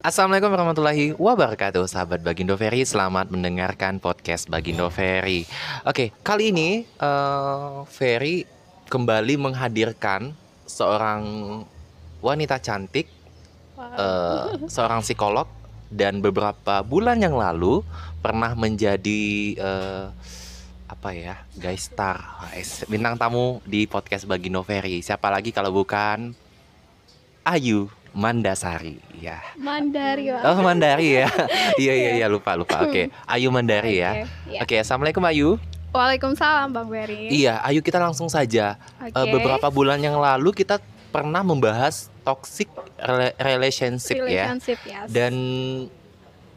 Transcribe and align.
Assalamualaikum 0.00 0.56
warahmatullahi 0.56 1.12
wabarakatuh 1.12 1.84
Sahabat 1.84 2.24
Bagindo 2.24 2.56
Ferry. 2.56 2.88
Selamat 2.88 3.28
mendengarkan 3.28 4.00
podcast 4.00 4.48
Bagindo 4.48 4.88
Ferry. 4.88 5.44
Oke, 5.84 6.08
kali 6.24 6.56
ini 6.56 6.88
uh, 7.04 7.84
Ferry 7.84 8.48
kembali 8.88 9.36
menghadirkan 9.36 10.32
Seorang 10.64 11.20
wanita 12.24 12.56
cantik 12.64 13.12
uh, 13.76 14.56
Seorang 14.72 15.04
psikolog 15.04 15.44
Dan 15.92 16.24
beberapa 16.24 16.80
bulan 16.80 17.20
yang 17.20 17.36
lalu 17.36 17.84
Pernah 18.24 18.56
menjadi 18.56 19.52
uh, 19.60 20.16
Apa 20.88 21.12
ya 21.12 21.44
Guys 21.60 21.92
star 21.92 22.48
Bintang 22.88 23.20
tamu 23.20 23.60
di 23.68 23.84
podcast 23.84 24.24
Bagindo 24.24 24.64
Ferry. 24.64 25.04
Siapa 25.04 25.28
lagi 25.28 25.52
kalau 25.52 25.76
bukan 25.76 26.32
Ayu 27.44 27.99
Mandasari 28.10 28.98
ya. 29.14 29.38
Mandari. 29.54 30.34
Oh 30.34 30.58
Mandari 30.62 31.22
ya. 31.22 31.28
iya 31.82 31.94
iya 31.94 32.10
iya 32.18 32.26
lupa 32.26 32.58
lupa. 32.58 32.82
Oke, 32.82 33.10
okay. 33.10 33.28
Ayu 33.30 33.54
Mandari 33.54 34.02
ya. 34.02 34.26
Oke, 34.58 34.76
okay, 34.76 34.78
assalamualum 34.82 35.24
Ayu. 35.30 35.48
Waalaikumsalam 35.90 36.70
Bang 36.70 36.86
Berry. 36.86 37.26
Iya, 37.30 37.58
Ayu 37.66 37.82
kita 37.82 37.98
langsung 37.98 38.30
saja. 38.30 38.78
Okay. 39.02 39.14
Uh, 39.14 39.26
beberapa 39.26 39.66
bulan 39.74 39.98
yang 39.98 40.22
lalu 40.22 40.54
kita 40.54 40.78
pernah 41.10 41.42
membahas 41.42 42.06
toxic 42.22 42.70
relationship, 43.42 44.22
ya. 44.22 44.46
relationship 44.46 44.78
ya. 44.86 45.02
Yes. 45.02 45.08
Dan 45.10 45.34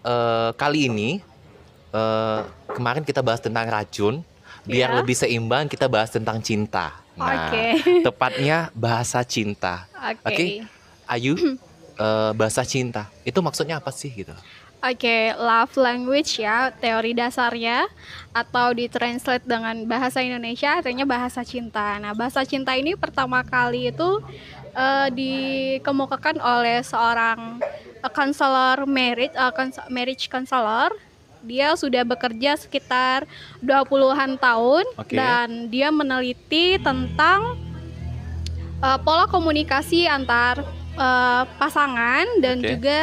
uh, 0.05 0.53
kali 0.53 0.85
ini 0.85 1.09
uh, 1.89 2.45
kemarin 2.69 3.01
kita 3.01 3.25
bahas 3.25 3.41
tentang 3.41 3.65
racun. 3.65 4.21
Biar 4.63 4.95
yeah. 4.95 4.99
lebih 5.03 5.17
seimbang 5.17 5.67
kita 5.67 5.91
bahas 5.91 6.13
tentang 6.13 6.39
cinta. 6.39 7.03
Nah, 7.19 7.51
okay. 7.51 7.99
tepatnya 7.99 8.71
bahasa 8.71 9.19
cinta. 9.27 9.89
Oke. 9.91 10.21
Okay. 10.23 10.33
Okay? 10.33 10.49
Ayu 11.13 11.37
uh, 12.01 12.31
bahasa 12.33 12.65
cinta 12.65 13.07
itu 13.21 13.37
maksudnya 13.39 13.77
apa 13.77 13.93
sih 13.93 14.09
gitu? 14.09 14.33
Oke, 14.83 15.07
okay, 15.07 15.23
love 15.39 15.71
language 15.79 16.43
ya, 16.43 16.67
teori 16.75 17.15
dasarnya 17.15 17.87
atau 18.35 18.75
ditranslate 18.75 19.47
dengan 19.47 19.87
bahasa 19.87 20.19
Indonesia 20.19 20.75
artinya 20.75 21.07
bahasa 21.07 21.39
cinta. 21.47 21.95
Nah, 22.03 22.11
bahasa 22.11 22.43
cinta 22.43 22.75
ini 22.75 22.91
pertama 22.99 23.47
kali 23.47 23.95
itu 23.95 24.19
uh, 24.75 25.07
dikemukakan 25.07 26.35
oleh 26.35 26.83
seorang 26.83 27.63
konselor 28.11 28.83
uh, 28.83 28.89
marriage, 28.89 29.31
uh, 29.39 29.55
marriage 29.87 30.27
counselor. 30.27 30.91
Dia 31.47 31.79
sudah 31.79 32.03
bekerja 32.03 32.59
sekitar 32.59 33.23
20-an 33.63 34.35
tahun 34.35 34.83
okay. 34.99 35.15
dan 35.15 35.71
dia 35.71 35.95
meneliti 35.95 36.75
tentang 36.83 37.55
uh, 38.83 38.99
pola 38.99 39.31
komunikasi 39.31 40.11
antar 40.11 40.82
uh, 40.97 41.43
pasangan 41.57 42.25
dan 42.41 42.59
okay. 42.59 42.69
juga 42.75 43.01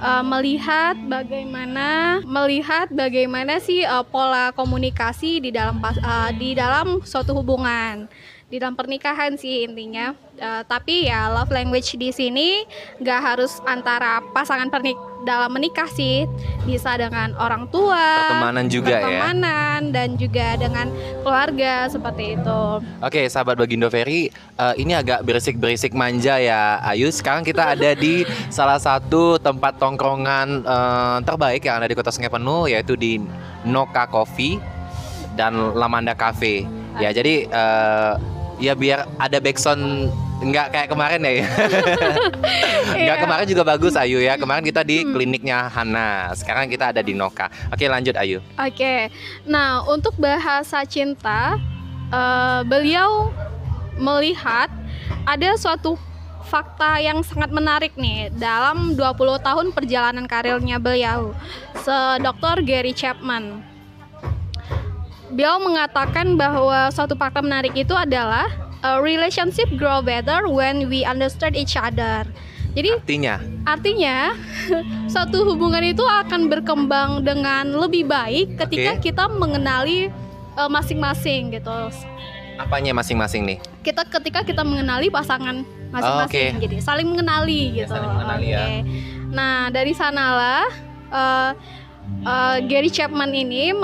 uh, 0.00 0.24
melihat 0.24 0.96
bagaimana 1.06 2.20
melihat 2.24 2.90
bagaimana 2.90 3.60
sih 3.62 3.86
uh, 3.86 4.04
pola 4.06 4.50
komunikasi 4.56 5.38
di 5.38 5.50
dalam 5.54 5.78
uh, 5.82 6.30
di 6.34 6.56
dalam 6.56 7.00
suatu 7.04 7.36
hubungan 7.36 8.08
di 8.52 8.60
dalam 8.60 8.76
pernikahan 8.76 9.32
sih 9.40 9.64
intinya. 9.64 10.12
Uh, 10.36 10.60
tapi 10.68 11.08
ya 11.08 11.32
love 11.32 11.48
language 11.48 11.96
di 11.96 12.12
sini 12.12 12.68
nggak 13.00 13.20
harus 13.24 13.56
antara 13.64 14.20
pasangan 14.36 14.68
pernik 14.68 15.11
dalam 15.22 15.50
menikah 15.54 15.86
sih, 15.86 16.26
bisa 16.66 16.98
dengan 16.98 17.34
orang 17.38 17.66
tua, 17.70 18.28
pertemanan 18.28 18.66
juga 18.66 18.98
pertemanan, 18.98 19.08
ya, 19.08 19.20
pertemanan 19.22 19.80
dan 19.94 20.08
juga 20.18 20.46
dengan 20.58 20.86
keluarga 21.22 21.72
seperti 21.88 22.24
itu. 22.38 22.62
Oke, 23.02 23.22
sahabat 23.30 23.54
Bagindo 23.58 23.88
Ferry, 23.88 24.28
uh, 24.58 24.74
ini 24.74 24.92
agak 24.94 25.22
berisik-berisik 25.22 25.94
manja 25.94 26.38
ya, 26.38 26.82
Ayu. 26.82 27.08
Sekarang 27.14 27.46
kita 27.46 27.74
ada 27.74 27.94
di 27.94 28.26
salah 28.56 28.78
satu 28.78 29.38
tempat 29.38 29.78
tongkrongan 29.78 30.66
uh, 30.66 31.18
terbaik 31.22 31.62
yang 31.66 31.78
ada 31.82 31.88
di 31.90 31.94
Kota 31.94 32.10
Sungai 32.10 32.30
Penuh, 32.30 32.66
yaitu 32.70 32.98
di 32.98 33.22
Noka 33.62 34.10
Coffee 34.10 34.58
dan 35.38 35.54
Lamanda 35.78 36.12
Cafe. 36.12 36.66
Ya, 37.00 37.08
jadi 37.14 37.48
uh, 37.48 38.20
ya 38.60 38.76
biar 38.76 39.08
ada 39.16 39.40
backsound 39.40 40.12
nggak 40.42 40.66
kayak 40.74 40.88
kemarin 40.90 41.20
ya. 41.22 41.30
nggak 42.98 43.16
iya. 43.16 43.22
kemarin 43.22 43.46
juga 43.46 43.62
bagus 43.62 43.94
Ayu 43.94 44.18
ya. 44.18 44.34
Kemarin 44.34 44.66
kita 44.66 44.82
di 44.82 45.06
hmm. 45.06 45.12
kliniknya 45.14 45.70
Hana. 45.70 46.34
Sekarang 46.34 46.66
kita 46.66 46.90
ada 46.90 47.00
di 47.00 47.14
Noka. 47.14 47.46
Oke 47.70 47.86
lanjut 47.86 48.18
Ayu. 48.18 48.42
Oke. 48.58 49.08
Nah 49.46 49.86
untuk 49.86 50.18
bahasa 50.18 50.82
cinta, 50.82 51.56
uh, 52.10 52.60
beliau 52.66 53.30
melihat 53.96 54.68
ada 55.22 55.54
suatu 55.54 55.94
fakta 56.50 56.98
yang 56.98 57.22
sangat 57.22 57.48
menarik 57.54 57.94
nih 57.94 58.28
dalam 58.34 58.98
20 58.98 58.98
tahun 59.40 59.66
perjalanan 59.70 60.26
karirnya 60.26 60.82
beliau. 60.82 61.32
Se 61.78 62.18
Dr. 62.18 62.66
Gary 62.66 62.92
Chapman 62.92 63.72
beliau 65.32 65.56
mengatakan 65.64 66.36
bahwa 66.36 66.92
suatu 66.92 67.16
fakta 67.16 67.40
menarik 67.40 67.72
itu 67.72 67.96
adalah 67.96 68.61
a 68.82 68.98
relationship 68.98 69.70
grow 69.78 70.02
better 70.02 70.50
when 70.50 70.90
we 70.90 71.06
understand 71.06 71.54
each 71.54 71.78
other. 71.78 72.26
Jadi 72.72 72.88
artinya 72.88 73.36
artinya 73.68 74.16
suatu 75.12 75.44
hubungan 75.44 75.84
itu 75.84 76.00
akan 76.02 76.48
berkembang 76.48 77.20
dengan 77.20 77.68
lebih 77.68 78.08
baik 78.08 78.56
ketika 78.56 78.96
okay. 78.96 79.12
kita 79.12 79.24
mengenali 79.28 80.08
uh, 80.56 80.70
masing-masing 80.72 81.52
gitu. 81.52 81.92
Apanya 82.56 82.96
masing-masing 82.96 83.44
nih? 83.44 83.58
Kita 83.84 84.08
ketika 84.08 84.40
kita 84.44 84.64
mengenali 84.64 85.12
pasangan 85.12 85.64
masing-masing, 85.92 86.48
oh, 86.48 86.56
okay. 86.56 86.64
jadi 86.64 86.76
saling 86.80 87.08
mengenali 87.12 87.76
ya, 87.76 87.84
gitu. 87.84 87.92
Saling 87.92 88.12
mengenali 88.16 88.48
okay. 88.48 88.56
ya. 88.56 88.66
Nah 89.32 89.56
dari 89.68 89.92
sanalah 89.92 90.64
uh, 91.12 91.50
uh, 92.24 92.56
Gary 92.64 92.88
Chapman 92.88 93.36
ini 93.36 93.76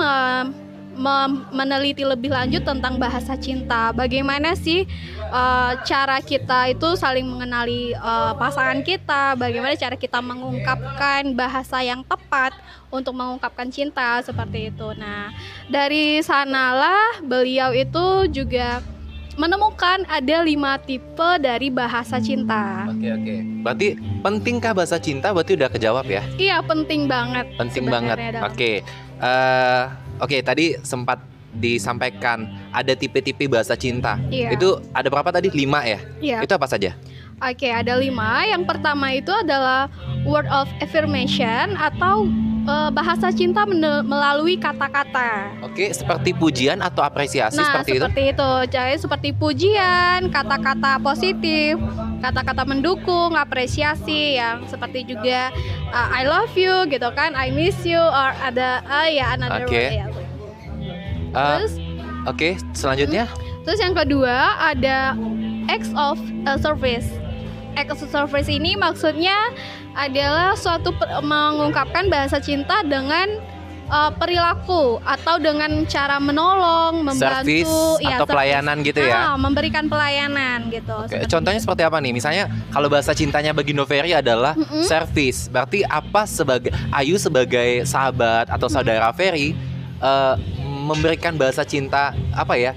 meneliti 1.49 2.03
lebih 2.03 2.29
lanjut 2.29 2.67
tentang 2.67 2.99
bahasa 2.99 3.39
cinta. 3.39 3.95
Bagaimana 3.95 4.53
sih 4.53 4.83
uh, 5.31 5.79
cara 5.87 6.19
kita 6.19 6.75
itu 6.75 6.99
saling 6.99 7.23
mengenali 7.23 7.95
uh, 7.95 8.35
pasangan 8.35 8.83
kita, 8.83 9.39
bagaimana 9.39 9.79
cara 9.79 9.95
kita 9.95 10.19
mengungkapkan 10.19 11.31
bahasa 11.33 11.79
yang 11.79 12.03
tepat 12.03 12.51
untuk 12.91 13.15
mengungkapkan 13.15 13.71
cinta 13.71 14.19
seperti 14.19 14.75
itu. 14.75 14.91
Nah, 14.99 15.31
dari 15.71 16.19
sanalah 16.19 17.23
beliau 17.23 17.71
itu 17.71 18.27
juga 18.29 18.83
menemukan 19.39 20.03
ada 20.11 20.43
lima 20.43 20.75
tipe 20.83 21.29
dari 21.39 21.71
bahasa 21.71 22.19
cinta. 22.19 22.91
Oke 22.91 23.07
oke. 23.07 23.35
Berarti 23.63 23.87
pentingkah 24.19 24.75
bahasa 24.75 24.99
cinta? 24.99 25.31
Berarti 25.31 25.55
udah 25.55 25.71
kejawab 25.71 26.05
ya? 26.11 26.27
Iya 26.35 26.59
penting 26.59 27.07
banget. 27.07 27.47
Penting 27.55 27.87
banget. 27.87 28.19
Oke. 28.43 28.83
Uh, 29.23 29.87
Oke, 30.19 30.43
tadi 30.43 30.75
sempat 30.83 31.19
disampaikan 31.55 32.45
ada 32.69 32.93
tipe-tipe 32.93 33.49
bahasa 33.49 33.73
cinta. 33.73 34.21
Iya. 34.29 34.53
Itu 34.53 34.83
ada 34.93 35.07
berapa 35.09 35.33
tadi? 35.33 35.49
Lima 35.49 35.81
ya? 35.81 35.99
Iya. 36.21 36.37
Itu 36.45 36.53
apa 36.53 36.69
saja? 36.69 36.93
Oke, 37.39 37.71
ada 37.71 37.95
lima. 37.95 38.43
Yang 38.45 38.63
pertama 38.67 39.15
itu 39.15 39.31
adalah 39.31 39.87
word 40.27 40.45
of 40.51 40.67
affirmation 40.83 41.73
atau 41.79 42.27
uh, 42.67 42.89
bahasa 42.91 43.31
cinta 43.31 43.63
melalui 44.03 44.59
kata-kata. 44.59 45.55
Oke, 45.63 45.89
seperti 45.95 46.35
pujian 46.35 46.83
atau 46.83 46.99
apresiasi 47.01 47.57
nah, 47.57 47.79
seperti, 47.79 48.03
seperti 48.03 48.23
itu. 48.29 48.35
itu. 48.35 48.51
Jadi 48.75 48.95
seperti 48.99 49.29
pujian, 49.31 50.27
kata-kata 50.27 50.99
positif, 50.99 51.79
kata-kata 52.19 52.67
mendukung, 52.67 53.39
apresiasi 53.39 54.35
yang 54.35 54.67
seperti 54.67 55.07
juga 55.07 55.49
uh, 55.95 56.07
I 56.11 56.27
love 56.27 56.51
you 56.59 56.85
gitu 56.91 57.07
kan, 57.15 57.33
I 57.39 57.55
miss 57.55 57.79
you 57.87 57.99
or 57.99 58.35
ada 58.43 58.83
uh, 58.83 59.07
ya 59.07 59.39
another 59.39 59.63
okay. 59.63 60.03
ya. 60.03 60.08
Uh, 61.33 61.63
Terus 61.63 61.73
Oke, 62.27 62.35
okay, 62.35 62.53
selanjutnya. 62.75 63.31
Terus 63.63 63.79
yang 63.79 63.95
kedua 63.95 64.59
ada 64.59 65.15
acts 65.71 65.89
of 65.95 66.19
uh, 66.43 66.59
service 66.59 67.07
act 67.79 67.95
of 67.95 67.99
service 68.11 68.51
ini 68.51 68.75
maksudnya 68.75 69.35
adalah 69.95 70.55
suatu 70.59 70.91
mengungkapkan 71.23 72.11
bahasa 72.11 72.43
cinta 72.43 72.83
dengan 72.83 73.39
uh, 73.87 74.11
perilaku 74.15 74.99
atau 75.03 75.39
dengan 75.39 75.83
cara 75.87 76.19
menolong, 76.19 77.03
membantu, 77.03 77.43
service 77.43 77.75
ya, 77.99 78.19
atau 78.19 78.25
service. 78.27 78.33
pelayanan 78.35 78.75
gitu 78.83 79.01
ya. 79.03 79.33
Ah, 79.33 79.37
memberikan 79.39 79.87
pelayanan 79.87 80.67
gitu. 80.71 80.93
Oke, 80.93 81.23
contohnya 81.27 81.59
seperti 81.59 81.83
apa 81.87 81.97
nih? 81.99 82.13
Misalnya 82.15 82.45
kalau 82.71 82.87
bahasa 82.87 83.11
cintanya 83.11 83.51
bagi 83.51 83.71
Noveri 83.71 84.11
adalah 84.15 84.55
mm 84.55 84.65
-hmm. 84.65 84.83
service. 84.85 85.47
Berarti 85.47 85.83
apa 85.87 86.27
sebagai 86.27 86.71
Ayu 86.91 87.15
sebagai 87.19 87.83
sahabat 87.87 88.47
atau 88.51 88.67
saudara 88.71 89.09
mm 89.09 89.11
-hmm. 89.11 89.19
Ferry 89.19 89.47
uh, 89.99 90.35
memberikan 90.89 91.37
bahasa 91.37 91.61
cinta 91.61 92.17
apa 92.33 92.57
ya? 92.57 92.73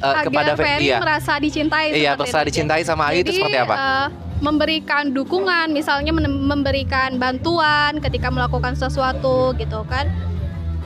Uh, 0.00 0.16
Agar 0.16 0.24
kepada 0.30 0.52
Ferry 0.56 0.88
iya. 0.88 0.98
merasa 1.02 1.36
dicintai. 1.36 1.92
Iya, 1.92 2.16
merasa 2.16 2.40
dicintai 2.46 2.82
sama 2.86 3.12
Ayu 3.12 3.20
Jadi, 3.20 3.26
itu 3.26 3.32
seperti 3.42 3.58
apa? 3.60 3.74
Uh, 3.76 4.08
memberikan 4.40 5.12
dukungan 5.12 5.68
misalnya 5.68 6.16
memberikan 6.16 7.20
bantuan 7.20 8.00
ketika 8.00 8.32
melakukan 8.32 8.72
sesuatu 8.72 9.52
gitu 9.60 9.84
kan 9.84 10.08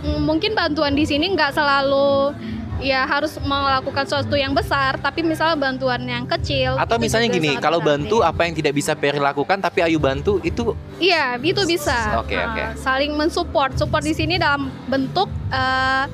mungkin 0.02 0.58
bantuan 0.58 0.99
di 0.99 1.06
sini 1.06 1.32
nggak 1.32 1.55
selalu 1.55 2.34
ya 2.82 3.06
harus 3.06 3.38
melakukan 3.38 4.05
sesuatu 4.05 4.34
yang 4.34 4.52
besar, 4.52 4.99
tapi 4.99 5.22
misalnya 5.22 5.56
bantuan 5.56 6.02
yang 6.05 6.26
kecil. 6.26 6.75
Atau 6.75 6.99
misalnya 6.99 7.31
gini, 7.31 7.55
kalau 7.62 7.78
berarti. 7.78 8.11
bantu 8.11 8.16
apa 8.20 8.40
yang 8.44 8.55
tidak 8.58 8.75
bisa 8.75 8.93
Ferry 8.99 9.22
lakukan 9.22 9.62
tapi 9.62 9.81
Ayu 9.87 10.02
bantu 10.02 10.43
itu 10.43 10.75
Iya, 10.99 11.38
itu 11.38 11.62
bisa. 11.64 12.19
Oke, 12.19 12.34
Nah, 12.34 12.50
oke. 12.52 12.64
Saling 12.78 13.14
mensupport. 13.14 13.72
Support 13.78 14.02
di 14.05 14.14
sini 14.14 14.37
dalam 14.37 14.69
bentuk 14.90 15.31
eh, 15.50 16.05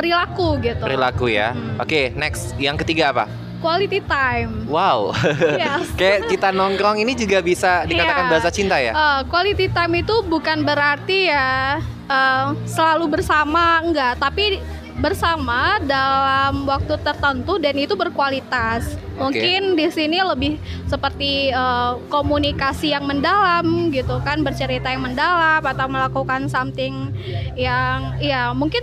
perilaku 0.00 0.48
gitu. 0.64 0.82
perilaku 0.82 1.24
ya. 1.28 1.52
Hmm. 1.52 1.76
Oke, 1.76 2.10
next. 2.16 2.56
Yang 2.56 2.82
ketiga 2.82 3.12
apa? 3.12 3.24
Quality 3.60 4.00
time. 4.08 4.64
Wow. 4.64 5.12
Yes. 5.60 5.92
Kayak 6.00 6.32
kita 6.32 6.48
nongkrong 6.48 6.96
ini 6.96 7.12
juga 7.12 7.44
bisa 7.44 7.84
dikatakan 7.84 8.24
Iya. 8.24 8.32
bahasa 8.32 8.48
cinta 8.48 8.80
ya? 8.80 8.96
Eh, 8.96 9.20
quality 9.28 9.68
time 9.68 10.00
itu 10.00 10.14
bukan 10.24 10.64
berarti 10.64 11.28
ya 11.28 11.76
eh, 12.08 12.46
selalu 12.64 13.20
bersama 13.20 13.84
enggak, 13.84 14.16
tapi 14.16 14.64
bersama 15.00 15.80
dalam 15.84 16.64
waktu 16.64 16.96
tertentu 17.00 17.56
dan 17.56 17.76
itu 17.76 17.92
berkualitas. 17.92 18.96
Mungkin 19.20 19.76
di 19.76 19.92
sini 19.92 20.24
lebih 20.24 20.56
seperti 20.88 21.52
eh, 21.52 21.92
komunikasi 22.08 22.96
yang 22.96 23.04
mendalam 23.04 23.92
gitu 23.92 24.24
kan, 24.24 24.40
bercerita 24.40 24.88
yang 24.88 25.04
mendalam 25.04 25.60
atau 25.60 25.84
melakukan 25.84 26.48
something 26.48 27.12
yang 27.52 28.16
ya 28.16 28.56
mungkin 28.56 28.80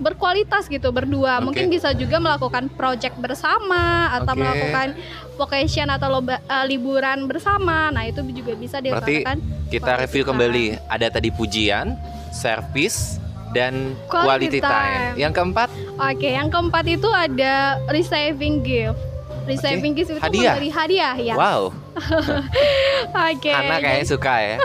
berkualitas 0.00 0.66
gitu 0.66 0.88
berdua. 0.90 1.38
Oke. 1.38 1.44
Mungkin 1.46 1.66
bisa 1.68 1.92
juga 1.92 2.16
melakukan 2.16 2.72
project 2.72 3.14
bersama 3.16 4.10
atau 4.16 4.32
Oke. 4.32 4.40
melakukan 4.40 4.88
vacation 5.36 5.88
atau 5.88 6.08
loba- 6.10 6.40
eh, 6.40 6.64
liburan 6.66 7.24
bersama. 7.24 7.88
Nah, 7.88 8.04
itu 8.04 8.24
juga 8.32 8.52
bisa 8.56 8.80
Berarti 8.80 9.22
dikatakan 9.22 9.36
Kita 9.68 9.92
review 9.96 10.24
time. 10.24 10.30
kembali. 10.34 10.64
Ada 10.88 11.06
tadi 11.12 11.28
pujian, 11.30 11.94
service, 12.34 13.20
dan 13.50 13.94
quality, 14.06 14.58
Quality 14.58 14.60
time. 14.60 14.70
time. 14.70 15.14
Yang 15.18 15.32
keempat, 15.36 15.68
Oke, 16.00 16.28
yang 16.30 16.48
keempat 16.48 16.84
itu 16.86 17.08
ada 17.10 17.54
receiving 17.88 18.62
gift. 18.62 18.98
Receiving 19.44 19.92
gift 19.94 20.14
itu 20.14 20.20
Hadiah? 20.22 20.54
memberi 20.54 20.70
hadiah 20.70 21.14
ya. 21.16 21.34
wow, 21.34 21.74
Oke. 23.30 23.50
Hana 23.50 23.76
kayaknya 23.82 24.04
jadi, 24.06 24.12
suka 24.12 24.34
ya. 24.38 24.56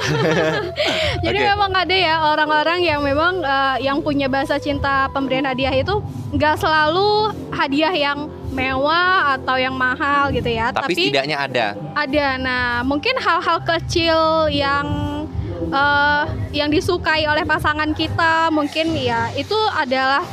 jadi 1.25 1.39
Oke. 1.42 1.48
memang 1.54 1.72
ada 1.74 1.95
ya 1.95 2.16
orang-orang 2.22 2.80
yang 2.86 3.00
memang 3.01 3.42
eh, 3.42 3.77
yang 3.86 3.98
punya 4.01 4.30
bahasa 4.30 4.62
cinta 4.62 5.10
pemberian 5.12 5.45
hadiah 5.45 5.74
itu 5.74 6.00
nggak 6.36 6.56
selalu 6.60 7.33
hadiah 7.54 7.94
yang 7.94 8.30
mewah 8.56 9.36
atau 9.36 9.60
yang 9.60 9.75
mahal 9.75 10.31
gitu 10.31 10.48
ya, 10.48 10.72
Tapi 10.72 10.95
setidaknya 10.95 11.38
ada. 11.38 11.68
ada. 11.92 12.27
Nah, 12.39 12.68
mungkin 12.88 13.19
hal-hal 13.19 13.60
kecil 13.68 14.48
yang 14.48 14.88
eh, 15.72 16.24
yang 16.56 16.72
disukai 16.72 17.27
oleh 17.27 17.44
pasangan 17.44 17.92
kita 17.92 18.48
mungkin 18.54 18.95
ya 18.95 19.27
itu 19.36 19.57
adalah 19.75 20.24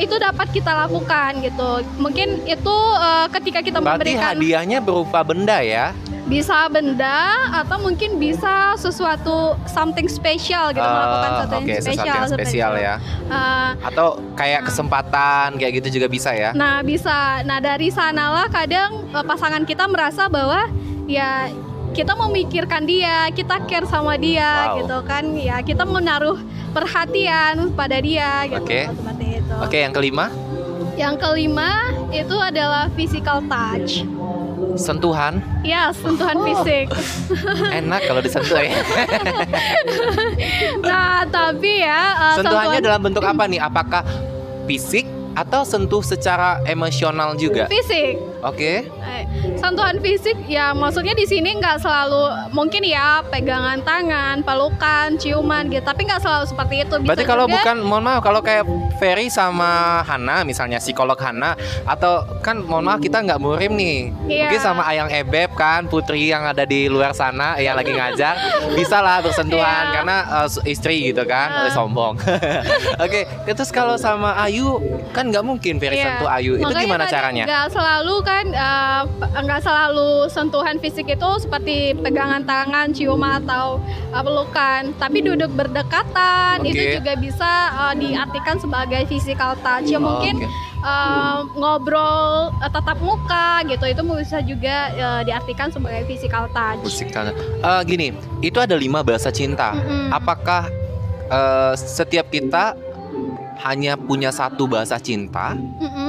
itu 0.00 0.16
dapat 0.16 0.48
kita 0.48 0.72
lakukan 0.72 1.44
gitu. 1.44 1.84
Mungkin 2.00 2.48
itu 2.48 2.76
eh, 2.96 3.26
ketika 3.36 3.60
kita 3.60 3.78
Berarti 3.84 4.16
memberikan 4.16 4.34
hadiahnya 4.40 4.78
berupa 4.80 5.20
benda 5.20 5.60
ya? 5.60 5.92
Bisa 6.28 6.68
benda 6.68 7.18
atau 7.50 7.80
mungkin 7.80 8.20
bisa 8.20 8.76
sesuatu 8.76 9.56
something 9.64 10.04
special 10.06 10.70
gitu 10.70 10.78
Eh, 10.78 10.92
melakukan 10.92 11.30
sesuatu 11.32 11.54
Oke, 11.56 11.64
yang 11.64 11.80
sesuatu 11.80 11.88
spesial 11.88 12.14
yang 12.14 12.28
seperti 12.28 12.44
spesial 12.46 12.72
ya. 12.76 12.94
Eh, 13.26 13.70
Atau 13.82 14.06
kayak 14.36 14.60
kesempatan 14.68 15.48
kayak 15.56 15.72
gitu 15.80 15.88
juga 15.96 16.06
bisa 16.06 16.30
ya? 16.32 16.52
Nah, 16.52 16.84
bisa. 16.84 17.40
Nah, 17.42 17.58
dari 17.58 17.88
sanalah 17.88 18.46
kadang 18.46 19.08
eh, 19.08 19.24
pasangan 19.24 19.64
kita 19.64 19.88
merasa 19.88 20.28
bahwa 20.28 20.68
ya 21.08 21.48
kita 21.88 22.12
memikirkan 22.14 22.84
dia, 22.84 23.32
kita 23.32 23.64
care 23.64 23.88
sama 23.88 24.14
dia 24.14 24.70
Wow. 24.70 24.84
gitu 24.84 24.98
kan. 25.02 25.24
Ya, 25.32 25.56
kita 25.60 25.82
menaruh 25.82 26.36
perhatian 26.70 27.72
pada 27.72 27.96
dia 27.98 28.44
gitu 28.46 28.92
seperti 28.92 29.40
itu. 29.40 29.54
Oke, 29.58 29.78
yang 29.80 29.90
kelima, 29.90 30.28
Yang 30.94 31.14
kelima 31.22 31.70
itu 32.10 32.34
adalah 32.34 32.90
physical 32.92 33.38
touch. 33.46 34.02
Sentuhan. 34.74 35.42
Ya, 35.62 35.90
sentuhan 35.90 36.36
Oh. 36.36 36.44
fisik. 36.44 36.86
Enak 37.82 38.00
kalau 38.06 38.20
disentuh 38.20 38.58
ya. 38.58 38.72
Nah, 40.82 41.26
tapi 41.26 41.82
ya 41.82 42.00
eh, 42.14 42.34
Sentuhannya 42.40 42.78
sentuhan 42.78 42.86
dalam 42.86 43.00
bentuk 43.02 43.24
apa 43.24 43.44
nih? 43.44 43.60
Apakah 43.60 44.02
fisik 44.64 45.04
atau 45.34 45.62
sentuh 45.62 46.02
secara 46.02 46.62
emosional 46.64 47.34
juga? 47.34 47.66
fisik. 47.68 48.18
Oke. 48.40 48.86
Eh, 48.86 49.22
sentuhan 49.56 49.98
fisik 49.98 50.38
ya 50.46 50.70
maksudnya 50.70 51.10
di 51.12 51.24
sini 51.24 51.52
nggak 51.52 51.78
selalu 51.78 52.22
mungkin 52.50 52.80
ya 52.80 53.20
pegangan 53.24 53.82
tangan, 53.82 54.40
pelukan, 54.40 55.18
ciuman 55.18 55.66
gitu, 55.66 55.82
tapi 55.82 56.04
nggak 56.04 56.18
selalu 56.18 56.44
seperti 56.46 56.74
itu. 56.80 56.94
Bisa 56.96 57.08
Berarti 57.08 57.24
kalau 57.24 57.44
juga- 57.44 57.54
bukan, 57.58 57.76
mohon 57.80 58.04
maaf, 58.04 58.20
kalau 58.20 58.40
kayak 58.40 58.64
Ferry 58.96 59.26
sama 59.28 60.02
Hana, 60.02 60.42
misalnya 60.42 60.78
psikolog 60.78 61.16
Hana, 61.16 61.58
atau 61.84 62.22
kan 62.38 62.58
mohon 62.58 62.84
maaf 62.84 62.98
kita 62.98 63.18
nggak 63.18 63.38
murim 63.38 63.74
nih, 63.74 63.98
Iya. 64.24 64.46
mungkin 64.46 64.60
sama 64.60 64.82
Ayang 64.84 65.10
Ebeb 65.10 65.52
kan, 65.52 65.86
putri 65.86 66.28
yang 66.28 66.44
ada 66.44 66.62
di 66.62 66.86
luar 66.86 67.10
sana 67.12 67.58
yang 67.58 67.74
lagi 67.74 67.90
ngajar, 67.90 68.38
bisa 68.72 68.98
lah 68.98 69.18
bersentuhan 69.18 69.58
Iya. 69.84 69.92
karena 69.92 70.16
uh, 70.38 70.48
istri 70.64 71.10
gitu 71.10 71.24
kan, 71.24 71.48
Ah. 71.50 71.66
Eh, 71.66 71.72
sombong. 71.72 72.14
Oke, 73.04 73.26
terus 73.48 73.68
kalau 73.68 73.96
sama 73.96 74.38
Ayu 74.38 74.78
kan 75.10 75.26
nggak 75.26 75.42
mungkin 75.42 75.76
Ferry 75.76 75.98
Iya. 75.98 76.06
sentuh 76.14 76.28
Ayu, 76.28 76.52
itu 76.54 76.64
Makanya 76.64 76.80
gimana 76.80 77.04
tadi 77.04 77.14
caranya? 77.14 77.44
Nggak 77.44 77.66
selalu 77.70 78.14
kan, 78.28 78.44
nggak 79.40 79.64
selalu 79.64 80.28
sentuhan 80.28 80.76
fisik 80.76 81.08
itu 81.08 81.30
seperti 81.40 81.96
pegangan 81.96 82.44
tangan, 82.44 82.92
ciuman 82.92 83.40
atau 83.40 83.80
eh, 84.12 84.20
pelukan, 84.20 84.92
tapi 85.00 85.24
duduk 85.24 85.48
berdekatan 85.56 86.60
Oke. 86.60 86.76
itu 86.76 87.00
juga 87.00 87.12
bisa 87.16 87.52
eh, 87.88 87.94
diartikan 87.96 88.60
sebagai 88.60 89.08
physical 89.08 89.56
touch. 89.64 89.88
Ya 89.88 89.96
Oh, 89.98 90.04
mungkin 90.04 90.44
oke. 90.44 90.48
eh, 90.84 91.38
ngobrol 91.56 92.52
eh, 92.60 92.70
tatap 92.70 93.00
muka 93.00 93.64
gitu, 93.64 93.84
itu 93.88 94.02
bisa 94.04 94.38
juga 94.44 94.76
eh, 94.92 95.20
diartikan 95.24 95.72
sebagai 95.72 96.04
physical 96.04 96.46
touch. 96.52 96.84
Tangan. 97.08 97.32
Eh, 97.64 97.82
gini, 97.88 98.06
itu 98.44 98.58
ada 98.60 98.76
lima 98.76 99.00
bahasa 99.00 99.32
cinta. 99.32 99.72
Mm-mm. 99.72 100.12
Apakah 100.12 100.68
eh, 101.32 101.72
setiap 101.74 102.28
kita 102.28 102.76
hanya 103.58 103.98
punya 103.98 104.30
satu 104.30 104.70
bahasa 104.70 105.02
cinta 105.02 105.58
Mm-mm. 105.82 106.07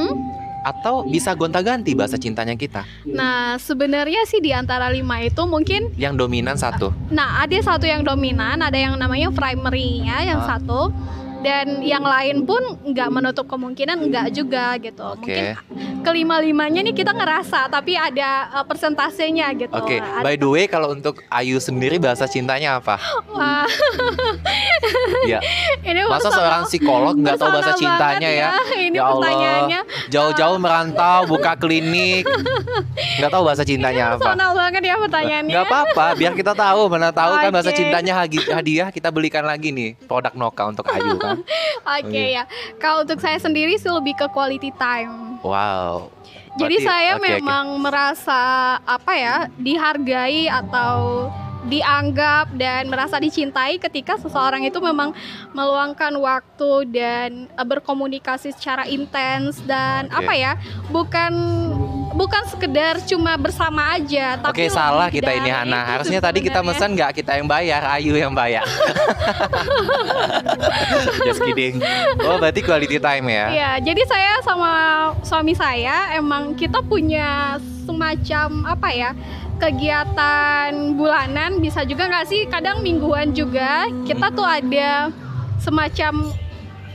Atau 0.61 1.03
bisa 1.03 1.31
gonta-ganti 1.33 1.93
bahasa 1.93 2.15
cintanya 2.15 2.53
kita? 2.53 2.83
Nah, 3.05 3.55
sebenarnya 3.57 4.25
sih 4.25 4.39
di 4.39 4.51
antara 4.51 4.89
lima 4.89 5.19
itu 5.19 5.43
mungkin, 5.43 5.91
Yang 5.95 6.13
dominan 6.19 6.55
satu. 6.55 6.91
nah 7.09 7.39
ada 7.39 7.55
satu 7.55 7.83
yang 7.83 8.01
dominan, 8.01 8.59
ada 8.59 8.75
yang 8.75 8.95
namanya 8.95 9.29
primary-nya 9.29 10.23
yang 10.25 10.41
Ah. 10.41 10.55
satu, 10.55 10.91
dan 11.39 11.79
yang 11.79 12.03
lain 12.03 12.43
pun 12.43 12.59
nggak 12.83 13.09
menutup 13.11 13.45
kemungkinan 13.47 13.97
nggak 14.11 14.27
juga 14.35 14.75
gitu. 14.79 15.03
Oke. 15.03 15.23
Mungkin 15.23 15.45
kelima 16.03 16.39
limanya 16.39 16.79
nih 16.83 16.95
kita 16.95 17.11
ngerasa, 17.11 17.67
tapi 17.71 17.95
ada 17.95 18.49
uh, 18.59 18.65
persentasenya 18.65 19.51
gitu. 19.55 19.73
Oke, 19.75 19.99
Ada- 19.99 20.23
by 20.23 20.35
the 20.35 20.49
way 20.49 20.65
kalau 20.67 20.95
untuk 20.95 21.23
Ayu 21.31 21.59
sendiri 21.59 21.99
bahasa 21.99 22.27
cintanya 22.27 22.79
apa? 22.79 22.99
Wah. 23.31 23.67
Ya, 25.27 25.43
ini 25.89 26.07
masa 26.07 26.31
seorang 26.31 26.63
psikolog 26.65 27.15
nggak 27.19 27.35
tahu 27.35 27.49
bahasa 27.51 27.73
cintanya 27.75 28.29
banget 28.29 28.41
ya? 28.41 28.49
Ini 28.79 28.95
Ya 28.95 29.03
Allah, 29.05 29.15
pertanyaannya 29.19 29.81
Jauh-jauh 30.09 30.57
merantau, 30.57 31.19
buka 31.27 31.53
klinik, 31.59 32.23
nggak 33.19 33.31
tahu 33.31 33.43
bahasa 33.43 33.63
cintanya 33.67 34.15
apa? 34.15 34.33
personal 34.33 34.51
banget 34.55 34.81
ya 34.87 34.95
pertanyaannya. 34.97 35.51
Nggak 35.53 35.65
apa-apa, 35.67 36.05
biar 36.15 36.33
kita 36.33 36.53
tahu. 36.55 36.81
Mana 36.89 37.09
tahu 37.13 37.33
kan 37.37 37.51
bahasa 37.51 37.71
cintanya 37.75 38.13
hadiah 38.55 38.89
kita 38.89 39.09
belikan 39.13 39.43
lagi 39.45 39.69
nih 39.69 39.99
produk 40.07 40.33
Noka 40.33 40.63
untuk 40.65 40.85
Ayu 40.89 41.19
kan. 41.19 41.28
Oke 41.99 42.07
Oke. 42.09 42.23
ya. 42.35 42.43
Kalau 42.77 43.03
untuk 43.03 43.19
saya 43.21 43.37
sendiri 43.37 43.75
sih 43.77 43.91
lebih 43.91 44.17
ke 44.17 44.25
quality 44.31 44.71
time. 44.75 45.37
Wow. 45.45 46.11
Jadi 46.59 46.81
Berarti- 46.81 46.87
saya 46.89 47.13
oke. 47.15 47.23
memang 47.23 47.65
merasa 47.79 48.41
apa 48.83 49.13
ya 49.15 49.35
dihargai 49.55 50.49
atau 50.49 51.29
dianggap 51.67 52.55
dan 52.55 52.87
merasa 52.87 53.19
dicintai 53.19 53.77
ketika 53.77 54.15
seseorang 54.15 54.63
itu 54.63 54.79
memang 54.79 55.11
meluangkan 55.51 56.15
waktu 56.15 56.71
dan 56.87 57.29
eh, 57.51 57.65
berkomunikasi 57.67 58.55
secara 58.55 58.87
intens 58.87 59.59
dan 59.67 60.07
Oke. 60.07 60.23
apa 60.23 60.33
ya 60.39 60.51
bukan 60.87 61.31
bukan 62.13 62.43
sekedar 62.49 63.01
cuma 63.05 63.37
bersama 63.37 63.95
aja 63.97 64.37
Oke 64.49 64.65
tapi 64.65 64.73
salah 64.73 65.07
lebih 65.07 65.21
kita 65.21 65.31
ini 65.37 65.49
Hana. 65.49 65.81
Harusnya 65.85 66.19
tadi 66.21 66.39
kita 66.41 66.59
pesan 66.61 66.93
nggak 66.97 67.11
kita 67.21 67.37
yang 67.37 67.47
bayar, 67.47 67.81
Ayu 67.97 68.13
yang 68.17 68.33
bayar. 68.33 68.65
Just 71.27 71.41
kidding. 71.43 71.81
Oh 72.25 72.37
berarti 72.41 72.61
quality 72.65 72.97
time 72.97 73.25
ya? 73.29 73.45
Iya, 73.49 73.71
jadi 73.91 74.01
saya 74.05 74.33
sama 74.41 74.71
suami 75.21 75.53
saya 75.53 76.13
emang 76.17 76.53
kita 76.57 76.81
punya 76.85 77.57
semacam 77.85 78.47
apa 78.69 78.89
ya 78.93 79.11
kegiatan 79.59 80.95
bulanan 80.95 81.59
bisa 81.59 81.83
juga 81.83 82.07
nggak 82.07 82.25
sih 82.31 82.47
kadang 82.47 82.79
mingguan 82.79 83.35
juga 83.35 83.91
kita 84.07 84.31
tuh 84.31 84.47
ada 84.47 85.11
semacam 85.59 86.31